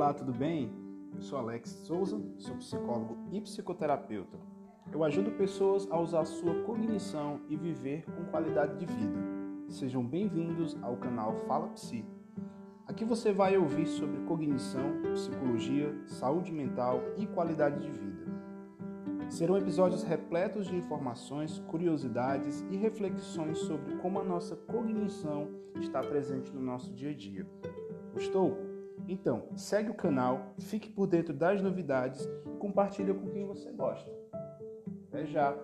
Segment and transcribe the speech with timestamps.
[0.00, 0.72] Olá, tudo bem?
[1.14, 4.38] Eu sou Alex Souza, sou psicólogo e psicoterapeuta.
[4.90, 9.18] Eu ajudo pessoas a usar sua cognição e viver com qualidade de vida.
[9.68, 12.02] Sejam bem-vindos ao canal Fala Psi.
[12.86, 18.24] Aqui você vai ouvir sobre cognição, psicologia, saúde mental e qualidade de vida.
[19.28, 25.46] Serão episódios repletos de informações, curiosidades e reflexões sobre como a nossa cognição
[25.78, 27.46] está presente no nosso dia a dia.
[28.14, 28.69] Gostou?
[29.08, 34.10] Então, segue o canal, fique por dentro das novidades e compartilhe com quem você gosta.
[35.08, 35.56] Até já!